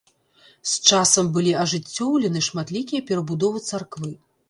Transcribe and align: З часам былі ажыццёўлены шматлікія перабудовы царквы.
З 0.69 0.87
часам 0.91 1.29
былі 1.35 1.53
ажыццёўлены 1.65 2.45
шматлікія 2.49 3.07
перабудовы 3.13 3.67
царквы. 3.71 4.15